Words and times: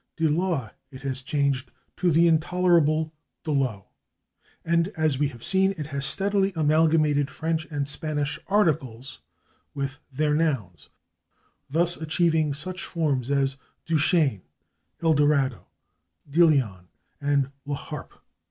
/De 0.17 0.27
Laux/ 0.27 0.71
it 0.89 1.03
has 1.03 1.21
changed 1.21 1.69
to 1.95 2.09
the 2.09 2.27
intolerable 2.27 3.13
/Dlo/. 3.45 3.83
And, 4.65 4.87
as 4.97 5.19
we 5.19 5.27
have 5.27 5.43
seen, 5.43 5.75
it 5.77 5.85
has 5.85 6.07
steadily 6.07 6.51
amalgamated 6.55 7.29
French 7.29 7.65
and 7.69 7.87
Spanish 7.87 8.39
articles 8.47 9.19
with 9.75 9.99
their 10.11 10.33
nouns, 10.33 10.89
thus 11.69 11.97
achieving 12.01 12.51
such 12.55 12.83
forms 12.83 13.29
as 13.29 13.57
/Duchesne/, 13.87 14.41
/Eldorado/, 15.03 15.65
/Deleon/ 16.27 16.85
and 17.21 17.51
/Laharpe 17.67 18.17